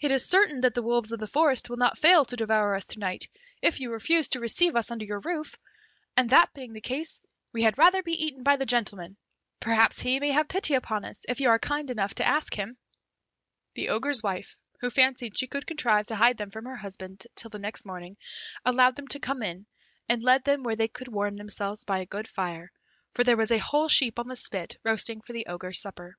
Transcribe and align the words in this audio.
It 0.00 0.10
is 0.10 0.24
certain 0.26 0.60
that 0.60 0.72
the 0.72 0.82
wolves 0.82 1.12
of 1.12 1.20
the 1.20 1.26
forest 1.26 1.68
will 1.68 1.76
not 1.76 1.98
fail 1.98 2.24
to 2.24 2.36
devour 2.36 2.74
us 2.74 2.86
to 2.86 2.98
night, 2.98 3.28
if 3.60 3.80
you 3.80 3.92
refuse 3.92 4.26
to 4.28 4.40
receive 4.40 4.74
us 4.74 4.90
under 4.90 5.04
your 5.04 5.20
roof, 5.20 5.56
and 6.16 6.30
that 6.30 6.54
being 6.54 6.72
the 6.72 6.80
case, 6.80 7.20
we 7.52 7.64
had 7.64 7.76
rather 7.76 8.02
be 8.02 8.12
eaten 8.12 8.42
by 8.42 8.56
the 8.56 8.64
gentleman; 8.64 9.18
perhaps 9.60 10.00
he 10.00 10.18
may 10.20 10.30
have 10.30 10.48
pity 10.48 10.72
upon 10.72 11.04
us, 11.04 11.26
if 11.28 11.38
you 11.38 11.50
are 11.50 11.58
kind 11.58 11.90
enough 11.90 12.14
to 12.14 12.24
ask 12.26 12.54
him." 12.54 12.78
The 13.74 13.90
Ogre's 13.90 14.22
wife, 14.22 14.58
who 14.80 14.88
fancied 14.88 15.36
she 15.36 15.46
could 15.46 15.66
contrive 15.66 16.06
to 16.06 16.16
hide 16.16 16.38
them 16.38 16.50
from 16.50 16.64
her 16.64 16.76
husband 16.76 17.26
till 17.34 17.50
the 17.50 17.58
next 17.58 17.84
morning, 17.84 18.16
allowed 18.64 18.96
them 18.96 19.08
to 19.08 19.20
come 19.20 19.42
in, 19.42 19.66
and 20.08 20.22
led 20.22 20.44
them 20.44 20.62
where 20.62 20.76
they 20.76 20.88
could 20.88 21.08
warm 21.08 21.34
themselves 21.34 21.84
by 21.84 21.98
a 21.98 22.06
good 22.06 22.26
fire, 22.26 22.72
for 23.12 23.22
there 23.22 23.36
was 23.36 23.50
a 23.50 23.58
whole 23.58 23.90
sheep 23.90 24.18
on 24.18 24.28
the 24.28 24.34
spit 24.34 24.78
roasting 24.82 25.20
for 25.20 25.34
the 25.34 25.44
Ogre's 25.44 25.78
supper. 25.78 26.16